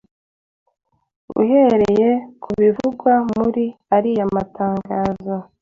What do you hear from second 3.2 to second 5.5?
muri ariya matangazo: